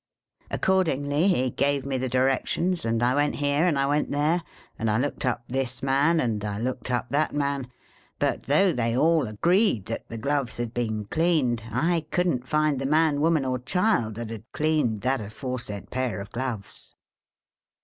[0.49, 4.41] Accordingly, he gave me the directions, and I went here, and I went there,
[4.79, 7.67] and I looked up this man, and I looked up that man;
[8.17, 12.87] but, though they all agreed that the gloves had been cleaned, I couldn't find the
[12.87, 16.95] man, woman, or child, that had cleaned that aforesaid pair of gloves.